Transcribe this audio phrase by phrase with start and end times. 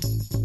[0.00, 0.41] Thank you.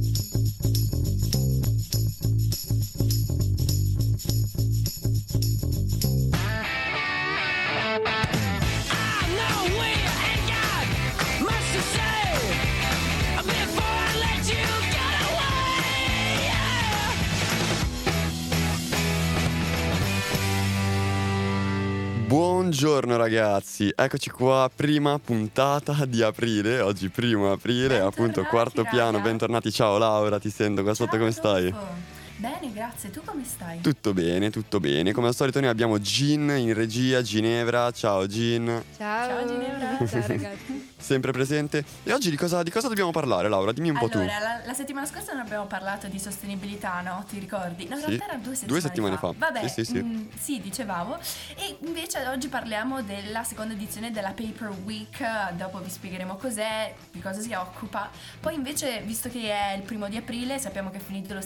[22.80, 28.96] Buongiorno ragazzi, eccoci qua, prima puntata di aprile, oggi primo aprile, Bentornati, appunto quarto raga.
[28.96, 31.68] piano, bentornati, ciao Laura, ti sento qua sotto, Ciao, come stai?
[31.70, 31.88] Adolfo.
[32.36, 33.10] Bene, grazie.
[33.10, 33.82] Tu come stai?
[33.82, 38.84] Tutto bene, tutto bene, come al solito noi abbiamo Gin in regia, Ginevra, ciao Gin,
[38.96, 39.28] Ciao.
[39.28, 39.98] Ciao, Ginevra.
[40.06, 40.90] Ciao ragazzi.
[40.98, 41.84] Sempre presente.
[42.04, 43.72] E oggi di cosa, di cosa dobbiamo parlare Laura?
[43.72, 44.18] Dimmi un po' tu.
[44.18, 47.24] Allora, la, la settimana scorsa non abbiamo parlato di sostenibilità, no?
[47.30, 47.88] Ti ricordi?
[47.88, 49.34] No, in Sì, realtà era due settimane, due settimane fa.
[49.36, 50.04] Vabbè, Sì, sì, sì.
[50.04, 51.18] mm, sì, dicevamo.
[51.56, 55.52] E invece oggi parliamo della seconda edizione della Paper Week.
[55.54, 58.10] Dopo vi spiegheremo cos'è, di cosa si occupa.
[58.40, 61.42] Poi invece, visto che è il primo di aprile, sappiamo che è finito lo,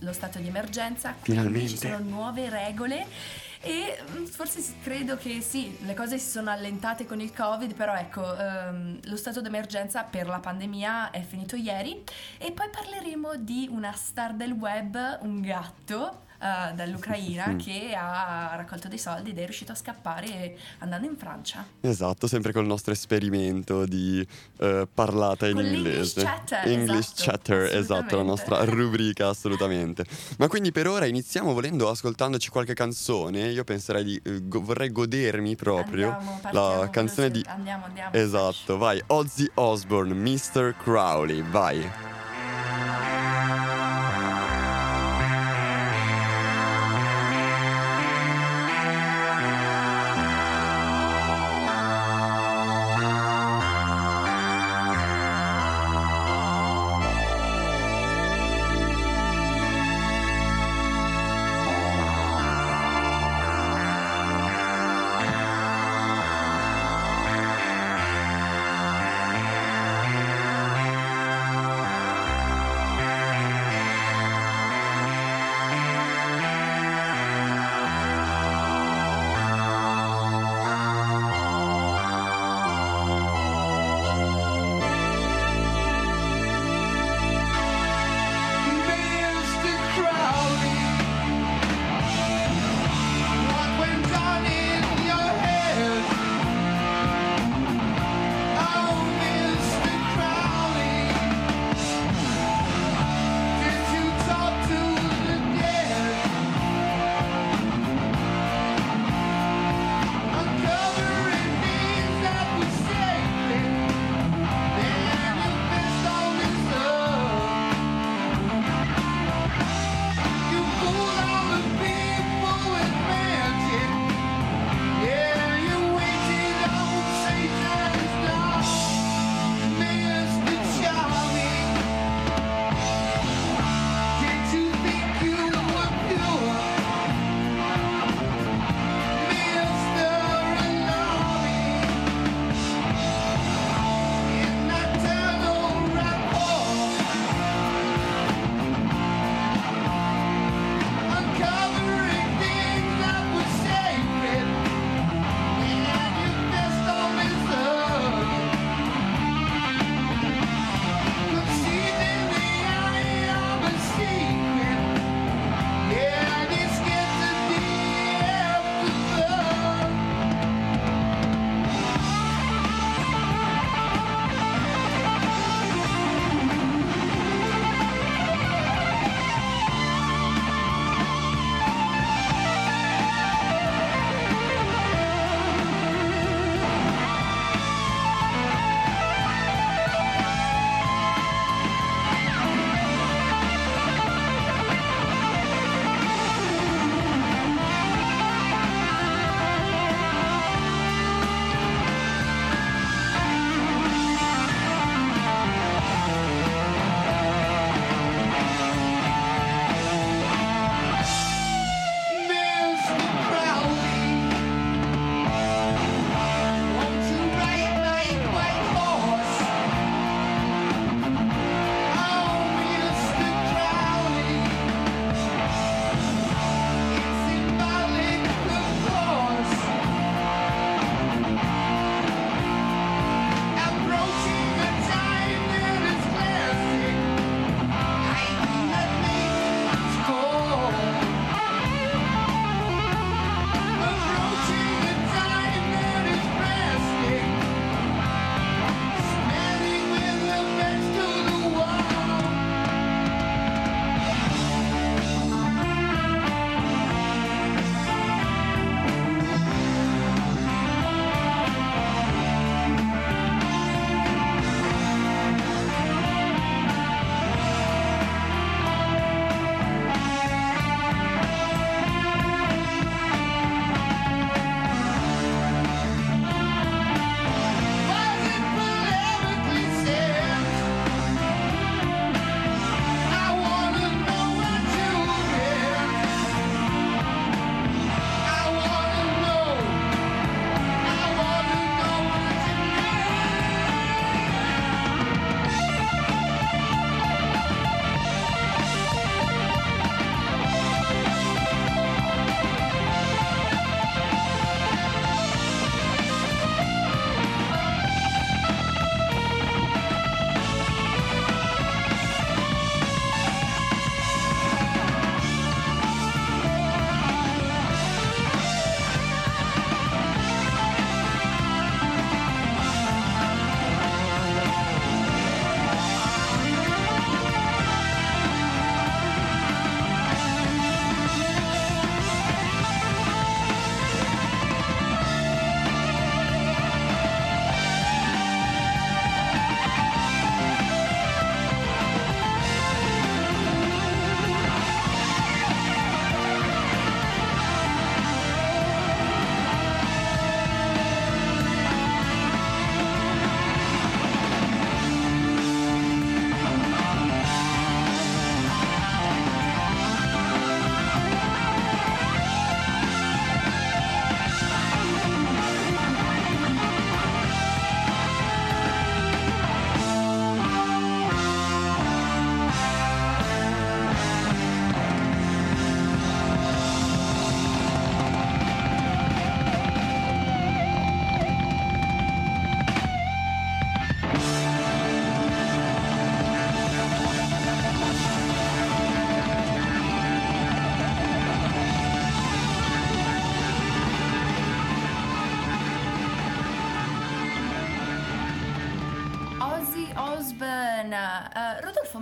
[0.00, 1.14] lo- stato di emergenza.
[1.20, 1.68] Finalmente.
[1.68, 3.06] Ci sono nuove regole.
[3.64, 7.94] E mm, forse credo che sì, le cose si sono allentate con il Covid, però
[7.94, 12.04] ecco, ehm, lo stato d'emergenza per la pandemia è finito ieri.
[12.36, 17.58] E poi parleremo di una star del web, un gatto eh, dall'Ucraina Mm.
[17.58, 21.64] che ha raccolto dei soldi ed è riuscito a scappare andando in Francia.
[21.80, 24.26] Esatto, sempre col nostro esperimento di
[24.58, 26.22] eh, parlata in Con inglese.
[26.22, 30.04] Chatter, English esatto, Chatter, esatto, la nostra rubrica assolutamente.
[30.38, 33.48] Ma quindi per ora iniziamo volendo ascoltandoci qualche canzone.
[33.48, 38.12] Io penserei di eh, go- vorrei godermi proprio Andiamo, partiamo la canzone di Andiamo, andiamo.
[38.12, 40.74] Esatto, vai, Ozzy Osbourne, Mr.
[40.82, 42.12] Crowley, vai.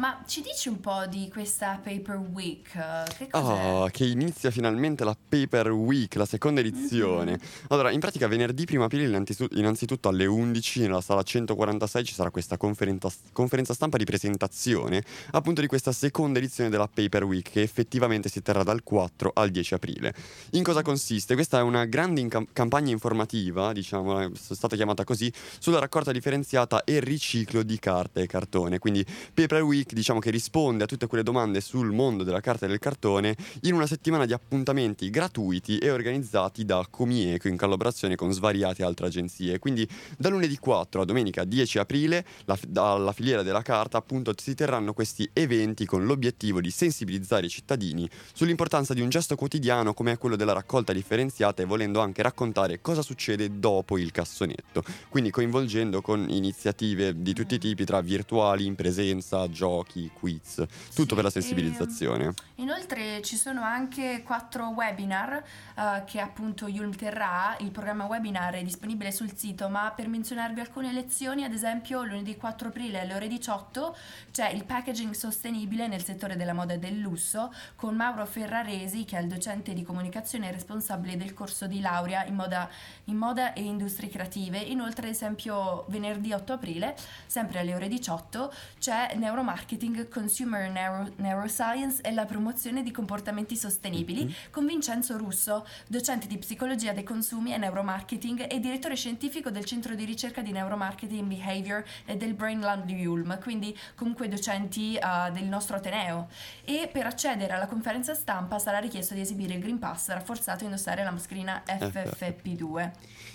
[0.02, 2.72] Ma ci dici un po' di questa Paper Week?
[2.72, 3.64] Che cos'è?
[3.72, 7.30] Oh, che inizia finalmente la Paper Week, la seconda edizione.
[7.30, 7.66] Mm-hmm.
[7.68, 12.56] Allora, in pratica venerdì 1 aprile innanzitutto alle 11 nella sala 146 ci sarà questa
[12.56, 18.28] conferenza, conferenza stampa di presentazione appunto di questa seconda edizione della Paper Week che effettivamente
[18.28, 20.12] si terrà dal 4 al 10 aprile.
[20.52, 21.34] In cosa consiste?
[21.34, 26.82] Questa è una grande in- campagna informativa, diciamo, è stata chiamata così, sulla raccolta differenziata
[26.82, 28.80] e riciclo di carta e cartone.
[28.80, 32.68] Quindi Paper Week diciamo che risponde a tutte quelle domande sul mondo della carta e
[32.68, 38.32] del cartone in una settimana di appuntamenti gratuiti e organizzati da Comieco in collaborazione con
[38.32, 39.58] svariate altre agenzie.
[39.58, 44.54] Quindi da lunedì 4 a domenica 10 aprile la, dalla filiera della carta appunto si
[44.54, 50.12] terranno questi eventi con l'obiettivo di sensibilizzare i cittadini sull'importanza di un gesto quotidiano come
[50.12, 54.82] è quello della raccolta differenziata e volendo anche raccontare cosa succede dopo il cassonetto.
[55.08, 60.54] Quindi coinvolgendo con iniziative di tutti i tipi tra virtuali, in presenza, giochi, quiz,
[60.94, 62.28] tutto sì, per la sensibilizzazione.
[62.28, 65.42] E, inoltre ci sono anche quattro webinar
[65.76, 70.60] uh, che appunto Yulm terrà, il programma webinar è disponibile sul sito, ma per menzionarvi
[70.60, 73.96] alcune lezioni, ad esempio lunedì 4 aprile alle ore 18
[74.30, 79.18] c'è il packaging sostenibile nel settore della moda e del lusso con Mauro Ferraresi che
[79.18, 82.68] è il docente di comunicazione e responsabile del corso di laurea in moda,
[83.04, 84.58] in moda e industrie creative.
[84.58, 86.96] Inoltre ad esempio venerdì 8 aprile,
[87.26, 89.71] sempre alle ore 18, c'è neuromarketing,
[90.08, 94.34] consumer neuro, neuroscience e la promozione di comportamenti sostenibili mm-hmm.
[94.50, 99.94] con Vincenzo Russo, docente di psicologia dei consumi e neuromarketing e direttore scientifico del centro
[99.94, 105.44] di ricerca di neuromarketing behavior e del Brainland di Ulm, quindi comunque docenti uh, del
[105.44, 106.28] nostro Ateneo.
[106.64, 110.64] E per accedere alla conferenza stampa sarà richiesto di esibire il Green Pass rafforzato e
[110.66, 112.90] indossare la mascherina FFP2.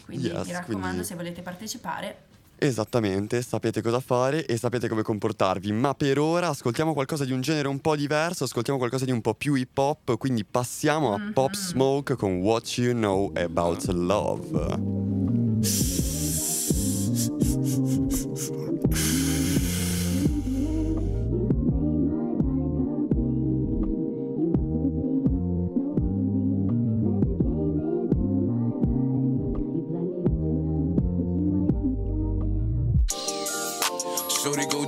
[0.06, 1.06] Quindi yes, mi raccomando quindi...
[1.06, 2.27] se volete partecipare
[2.60, 7.42] Esattamente, sapete cosa fare e sapete come comportarvi, ma per ora ascoltiamo qualcosa di un
[7.42, 11.22] genere un po' diverso, ascoltiamo qualcosa di un po' più hip hop, quindi passiamo a
[11.32, 11.66] Pop mm-hmm.
[11.66, 15.97] Smoke con What You Know About Love.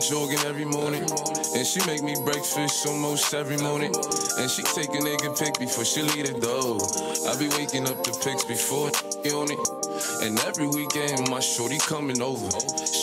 [0.10, 1.04] Jogging every morning.
[1.56, 3.94] And she make me breakfast almost every morning.
[4.40, 6.82] And she take a nigga pic before she leave the door.
[7.30, 8.90] I be waking up the pics before
[9.38, 9.60] on it.
[10.24, 12.50] And every weekend, my shorty coming over.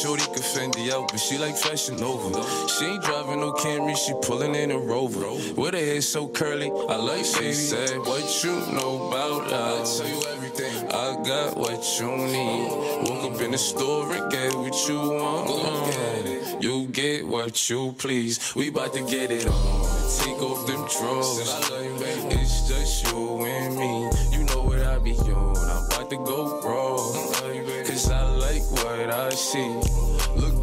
[0.02, 2.42] Shorty can Fendi out, but she like fashion over.
[2.68, 5.30] She ain't driving no Camry, she pulling in a Rover.
[5.54, 9.80] With her hair so curly, I like she said, What you know about love?
[9.80, 10.88] I tell you everything.
[10.90, 12.70] I got what you need.
[13.08, 15.46] Woke up in the store and get what you want.
[15.46, 16.36] Go get it.
[16.60, 18.54] You get what you please.
[18.54, 19.82] We bout to get it on.
[20.18, 21.38] Take off them drawers.
[22.32, 24.10] It's just you and me.
[24.36, 25.56] You know what I be on.
[25.56, 26.96] I'm about to go raw.
[27.86, 29.68] Cause I like what I see.
[30.36, 30.55] I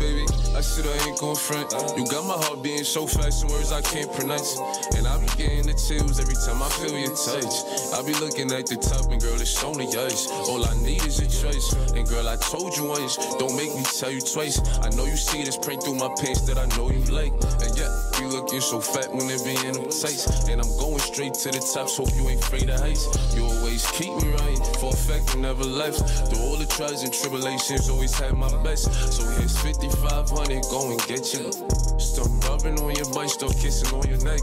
[0.64, 1.72] said I ain't gon' front.
[1.98, 4.58] You got my heart beating so fast, words I can't pronounce.
[4.96, 7.54] And I be getting the chills every time I feel your touch.
[7.94, 10.32] I be looking at the top, and girl, it's only us.
[10.50, 11.74] All I need is a choice.
[11.94, 14.58] And girl, I told you once, don't make me tell you twice.
[14.80, 17.34] I know you see this print through my pants that I know you like.
[17.62, 17.92] And yeah,
[18.24, 20.48] you looking so fat when it be in them tights.
[20.48, 23.08] And I'm going straight to the top, so hope you ain't afraid of heights.
[23.36, 26.00] You always keep me right, for a fact you never left.
[26.30, 28.92] Through all the trials and tribulations, always had my best.
[29.12, 31.52] So here's 5500 money, go and get you.
[32.00, 34.42] Still rubbing on your butt, still kissing on your neck.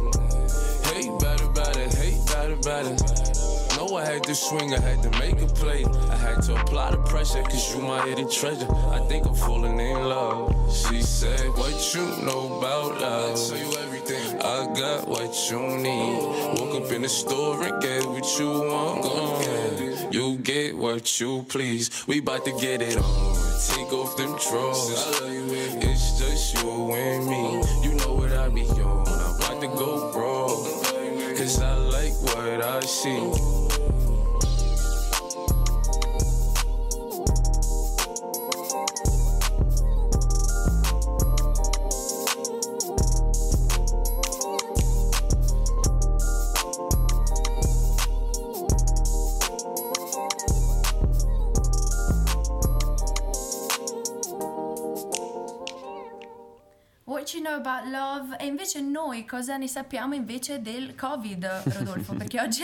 [0.93, 3.01] Hate bad about it, hate bad about it.
[3.77, 5.85] Know I had to swing, I had to make a play.
[5.85, 8.69] I had to apply the pressure, cause you my hidden treasure.
[8.91, 10.53] I think I'm falling in love.
[10.71, 11.41] She said,
[11.81, 13.33] What you know about love?
[13.33, 14.43] I tell you everything.
[14.43, 16.61] I got what you need.
[16.61, 19.03] Woke up in the store and get what you want.
[19.03, 22.07] Go get You get what you please.
[22.07, 23.35] We bout to get it on.
[23.67, 24.91] Take off them drawers.
[25.81, 27.63] It's just you and me.
[27.83, 29.09] You know what I be on.
[29.09, 31.39] I'm about to go broke.
[31.39, 33.70] Cause I like what I see.
[57.91, 58.37] Love.
[58.39, 62.15] E invece noi cosa ne sappiamo invece del Covid, Rodolfo?
[62.15, 62.63] Perché oggi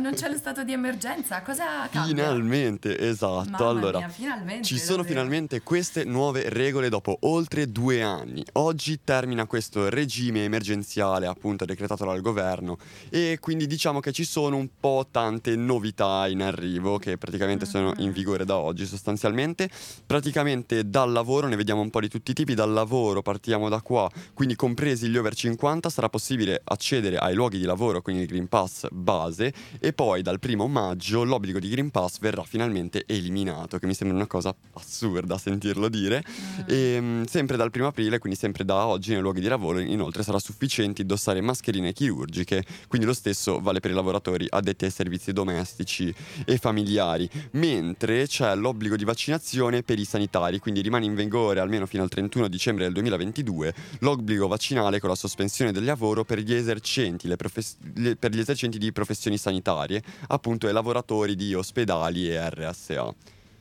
[0.00, 1.42] non c'è lo stato di emergenza.
[1.42, 2.04] Cosa cambia?
[2.24, 3.48] Finalmente, esatto.
[3.50, 5.14] Mamma allora, mia, finalmente, ci sono davvero.
[5.14, 8.44] finalmente queste nuove regole dopo oltre due anni.
[8.54, 12.78] Oggi termina questo regime emergenziale appunto decretato dal governo
[13.10, 17.92] e quindi diciamo che ci sono un po' tante novità in arrivo che praticamente sono
[17.98, 18.12] in Mhm.
[18.12, 19.68] vigore da oggi sostanzialmente.
[20.06, 23.80] Praticamente dal lavoro, ne vediamo un po' di tutti i tipi, dal lavoro partiamo da
[23.80, 23.93] qua,
[24.34, 28.48] quindi compresi gli over 50 sarà possibile accedere ai luoghi di lavoro, quindi il Green
[28.48, 33.86] Pass base e poi dal primo maggio l'obbligo di Green Pass verrà finalmente eliminato, che
[33.86, 36.24] mi sembra una cosa assurda sentirlo dire.
[36.24, 36.62] Mm.
[36.66, 40.22] E mh, sempre dal primo aprile, quindi sempre da oggi nei luoghi di lavoro, inoltre
[40.22, 45.32] sarà sufficiente indossare mascherine chirurgiche, quindi lo stesso vale per i lavoratori addetti ai servizi
[45.32, 51.60] domestici e familiari, mentre c'è l'obbligo di vaccinazione per i sanitari, quindi rimane in vigore
[51.60, 56.38] almeno fino al 31 dicembre del 2022 l'obbligo vaccinale con la sospensione del lavoro per
[56.38, 62.30] gli esercenti, profes- le- per gli esercenti di professioni sanitarie, appunto ai lavoratori di ospedali
[62.30, 63.14] e RSA.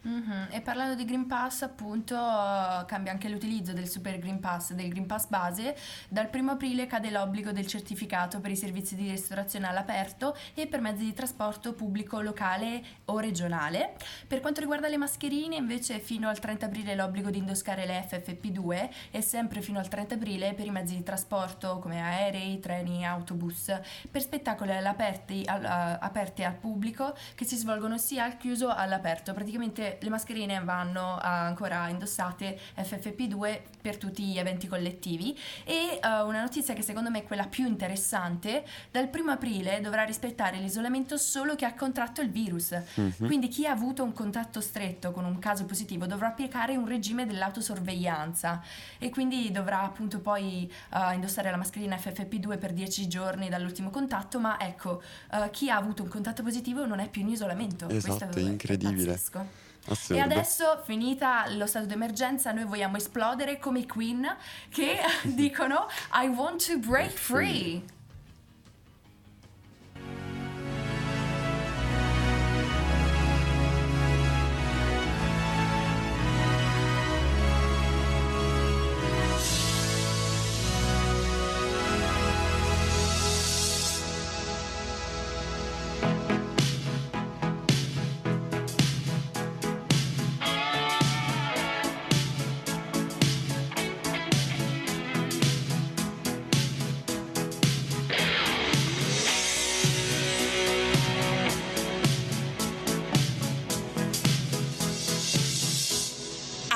[0.06, 4.90] Mhm, E parlando di Green Pass, appunto, cambia anche l'utilizzo del Super Green Pass, del
[4.90, 5.78] Green Pass base.
[6.10, 10.82] Dal 1 aprile cade l'obbligo del certificato per i servizi di ristorazione all'aperto e per
[10.82, 13.94] mezzi di trasporto pubblico locale o regionale.
[14.28, 18.90] Per quanto riguarda le mascherine, invece, fino al 30 aprile l'obbligo di indossare le FFP2
[19.12, 23.72] e sempre fino al 30 aprile per i mezzi di trasporto come aerei, treni, autobus,
[24.12, 29.32] per spettacoli all'aperti- al- a- aperti al pubblico che si svolgono sia al chiuso all'aperto.
[29.34, 36.22] Praticamente le mascherine vanno ah, ancora indossate FFP2 per tutti gli eventi collettivi e eh,
[36.22, 41.18] una notizia che secondo me è quella più interessante, dal primo aprile dovrà rispettare l'isolamento
[41.18, 42.72] solo chi ha contratto il virus.
[42.96, 43.26] Mhm.
[43.26, 47.26] Quindi chi ha avuto un contatto stretto con un caso positivo dovrà applicare un regime
[47.26, 48.62] dell'autosorveglianza
[48.98, 54.40] e quindi dovrà appunto poi eh, indossare la mascherina FFP2 per 10 giorni dall'ultimo contatto,
[54.40, 57.90] ma ecco, eh, chi ha avuto un contatto positivo non è più in isolamento.
[57.90, 59.12] Esatto, Questo è incredibile.
[59.12, 59.72] pazzesco.
[59.88, 60.16] Assurdo.
[60.16, 64.26] E adesso, finita lo stato d'emergenza, noi vogliamo esplodere come i Queen
[64.70, 67.84] che dicono I want to break free.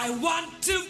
[0.07, 0.86] I want to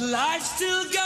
[0.00, 0.99] Life still got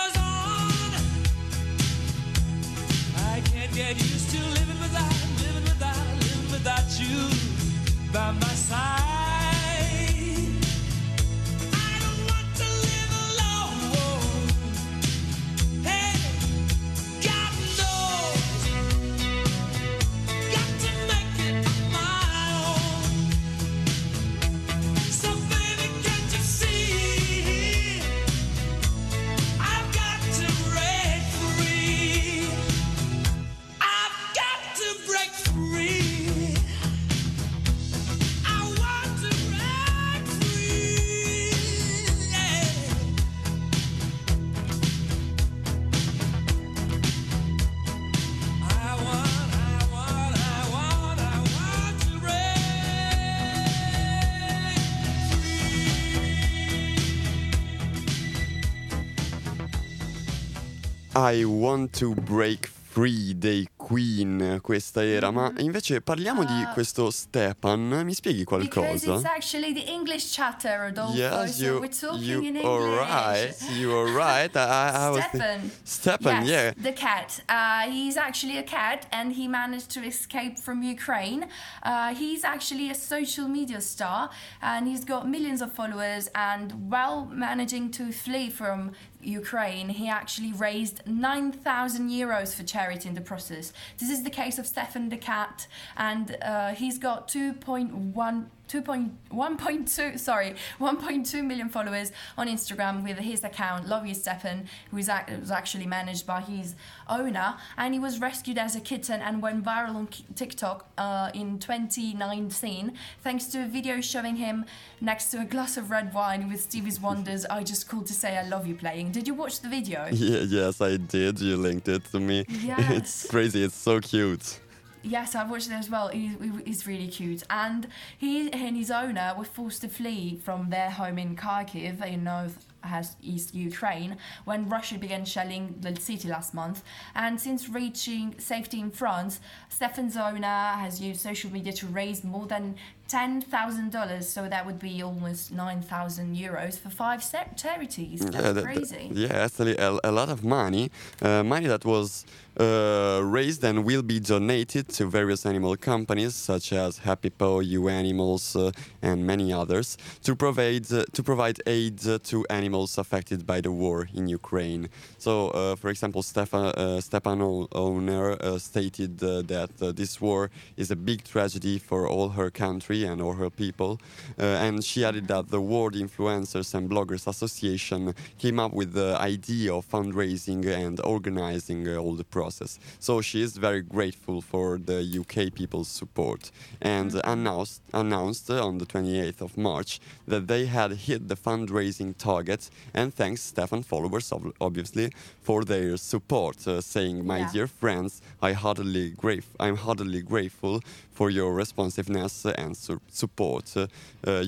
[61.27, 66.69] I want to break free dei Queen, questa era, ma invece parliamo di Ah.
[66.73, 69.15] questo Stepan, mi spieghi qualcosa?
[69.17, 71.17] it's actually the English chatter, Rodolfo.
[71.19, 72.65] Yes, so you, we're talking you in English.
[72.65, 73.71] are right.
[73.73, 74.55] You are right.
[74.57, 76.73] I, I, was thi- Stepan, yes, yeah.
[76.83, 77.43] the cat.
[77.49, 81.47] Uh, he's actually a cat, and he managed to escape from Ukraine.
[81.83, 84.31] Uh, he's actually a social media star,
[84.63, 86.31] and he's got millions of followers.
[86.35, 88.93] And while managing to flee from
[89.27, 93.73] Ukraine, he actually raised 9,000 euros for charity in the process.
[93.99, 98.47] This is the case of Stefan the cat, and uh, he's got 2.1.
[98.69, 105.09] 2.1.2 sorry 1.2 million followers on Instagram with his account Love You Stefan who is
[105.09, 106.75] ac- was actually managed by his
[107.09, 111.59] owner and he was rescued as a kitten and went viral on TikTok uh, in
[111.59, 114.65] 2019 thanks to a video showing him
[115.01, 118.37] next to a glass of red wine with Stevie's Wonders I just called to say
[118.37, 121.41] I love you playing did you watch the video Yeah, yes, I did.
[121.41, 122.45] You linked it to me.
[122.49, 122.91] Yes.
[122.95, 123.63] It's crazy.
[123.65, 124.61] It's so cute.
[125.07, 126.09] Yes, I've watched it as well.
[126.09, 127.87] He, he- he's really cute, and
[128.17, 132.65] he and his owner were forced to flee from their home in Kharkiv in north
[132.83, 136.83] has East Ukraine when Russia began shelling the city last month.
[137.15, 139.41] And since reaching safety in France,
[139.71, 140.47] Stefan's owner
[140.83, 142.77] has used social media to raise more than
[143.09, 147.21] ten thousand dollars, so that would be almost nine thousand euros for five
[147.57, 148.21] charities.
[148.21, 149.11] That's yeah, that- crazy.
[149.13, 150.91] yeah, actually, a, a lot of money,
[151.23, 152.25] uh, money that was
[152.59, 157.89] uh, raised and will be donated to various animal companies such as Happy Paw, You
[157.89, 158.71] Animals, uh,
[159.03, 163.73] and many others to provide uh, to provide aid uh, to animals affected by the
[163.73, 164.89] war in Ukraine.
[165.19, 170.21] So, uh, for example, Stefan uh, Stepan o- owner uh, stated uh, that uh, this
[170.21, 173.99] war is a big tragedy for all her country and all her people,
[174.39, 179.17] uh, and she added that the World Influencers and Bloggers Association came up with the
[179.21, 182.79] idea of fundraising and organizing uh, all the process.
[183.01, 188.87] So she is very grateful for the UK people's support and announced announced on the
[188.87, 195.11] 28th of March that they had hit the fundraising target and thanks Stefan followers obviously
[195.43, 197.51] for their support uh, saying my Yeah.
[197.53, 199.15] dear friends I heartily
[199.61, 200.81] I'm heartily grateful
[201.15, 203.75] for your responsiveness and su- support.
[203.77, 203.87] Uh,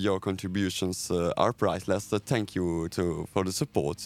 [0.07, 2.13] your contributions uh, are priceless.
[2.13, 3.99] Uh, thank you to, for the support.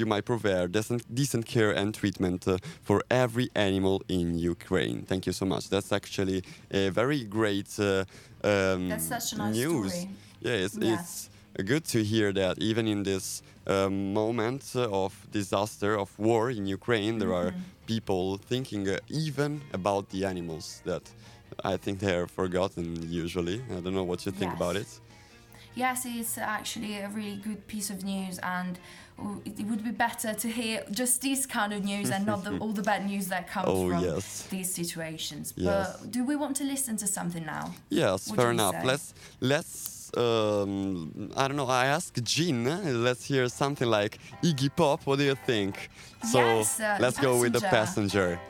[0.00, 2.46] You might provide decent, decent care and treatment
[2.82, 5.02] for every animal in Ukraine.
[5.10, 5.68] Thank you so much.
[5.70, 9.92] That's actually a very great um, That's such a nice news.
[9.92, 10.08] story.
[10.40, 10.94] Yeah, it's, Yeah.
[11.00, 11.30] it's
[11.64, 17.18] good to hear that even in this um, moment of disaster, of war in Ukraine,
[17.18, 17.86] there are Mm-hmm.
[17.86, 21.02] people thinking uh, even about the animals that
[21.64, 23.62] I think they are forgotten usually.
[23.70, 24.56] I don't know what you think Yes.
[24.60, 25.00] about it.
[25.76, 28.78] Yes, it's actually a really good piece of news, and
[29.44, 32.72] it would be better to hear just this kind of news and not the, all
[32.72, 34.46] the bad news that comes Oh, from yes.
[34.50, 35.54] these situations.
[35.56, 35.96] Yes.
[36.00, 37.72] But do we want to listen to something now?
[37.88, 38.74] Yes, fair enough.
[38.80, 38.84] say?
[38.84, 41.68] Let's let's um, I don't know.
[41.68, 42.64] I asked Jean.
[43.04, 45.06] Let's hear something like Iggy Pop.
[45.06, 45.88] What do you think?
[46.32, 48.40] So Yes, uh, let's go with the Passenger.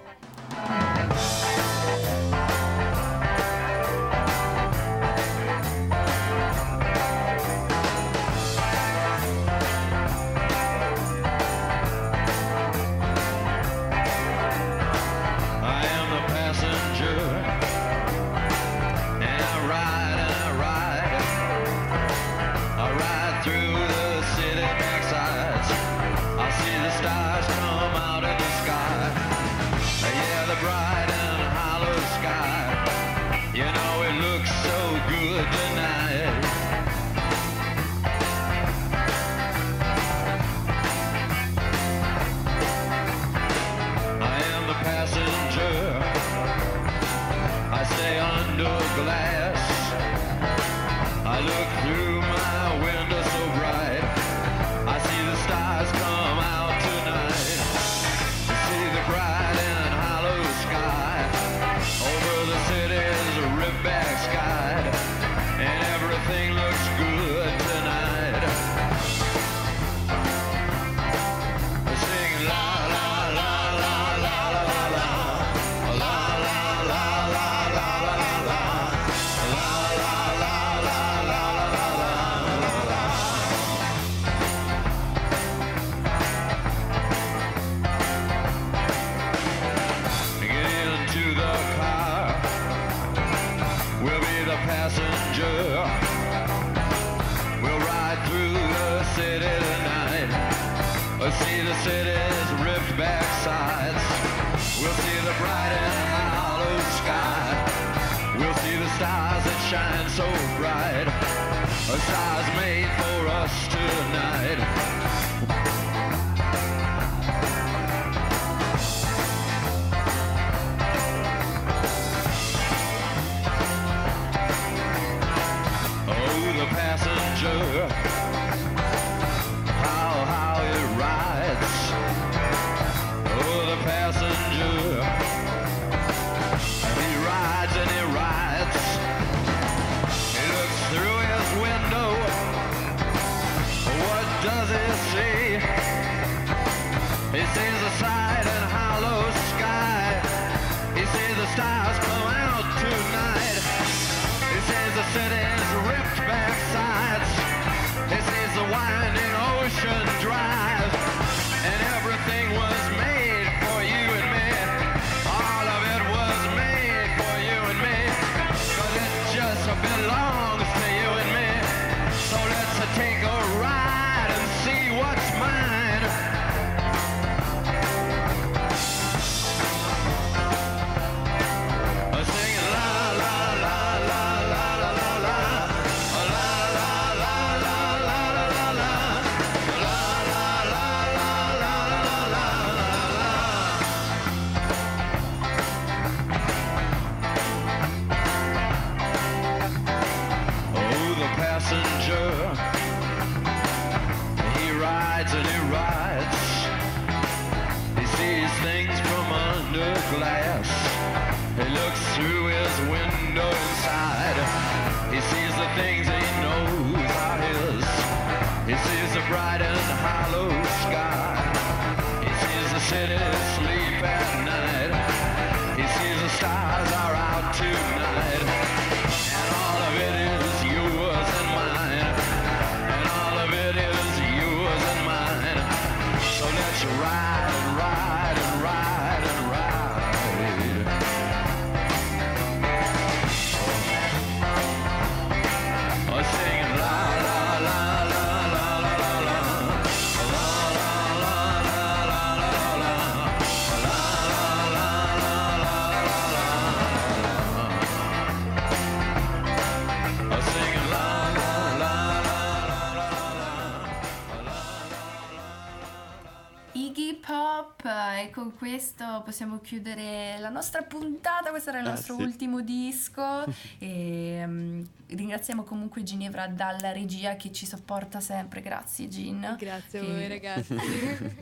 [269.31, 270.20] Possiamo chiudere
[270.51, 272.23] nostra puntata, questo era il Eh, nostro sì.
[272.23, 273.45] ultimo disco
[273.79, 279.57] e mm, ringraziamo comunque Ginevra dalla regia che ci sopporta sempre, grazie Gin.
[279.59, 280.75] Grazie a Che- voi ragazzi.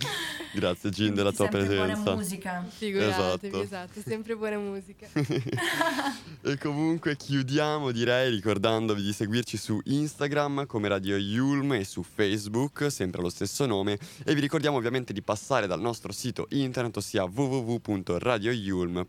[0.50, 2.14] Grazie Gin della tua sempre buona presenza.
[2.14, 2.64] musica.
[2.68, 3.62] Figuratevi, Esatto.
[3.62, 5.06] esatto, sempre buona musica.
[6.40, 12.90] E comunque chiudiamo direi ricordandovi di seguirci su Instagram come Radio Yulm e su Facebook,
[12.90, 17.24] sempre allo stesso nome, e vi ricordiamo ovviamente di passare dal nostro sito internet ossia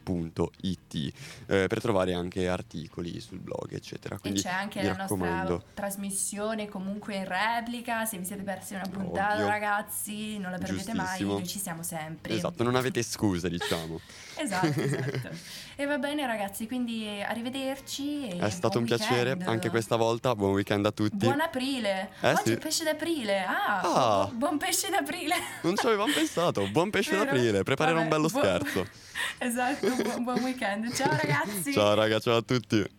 [0.03, 1.13] www.radioyulm.it
[1.47, 4.15] eh, per trovare anche articoli sul blog eccetera.
[4.15, 5.63] E Quindi c'è anche la nostra raccomando.
[5.73, 9.47] trasmissione comunque in replica, se vi siete persi una puntata Ovvio.
[9.47, 12.33] ragazzi non la perdete mai, noi ci siamo sempre.
[12.33, 13.99] Esatto, non avete scuse diciamo.
[14.39, 15.29] Esatto, esatto.
[15.75, 18.29] e va bene ragazzi, quindi arrivederci.
[18.29, 19.49] E È stato un buon piacere weekend.
[19.49, 21.17] anche questa volta, buon weekend a tutti.
[21.17, 22.09] Buon aprile!
[22.21, 22.51] Eh, Oggi sì.
[22.53, 23.43] è pesce d'aprile!
[23.43, 23.81] Ah!
[23.81, 24.25] Ah.
[24.27, 25.35] bu- buon pesce d'aprile!
[25.63, 27.25] Non ci avevamo pensato, buon pesce Vero?
[27.25, 28.87] d'aprile, preparerò un Vabbè, bello buon- scherzo.
[29.39, 30.93] esatto, buon, buon weekend.
[30.93, 31.71] Ciao ragazzi!
[31.71, 32.97] Ciao raga, ciao a tutti.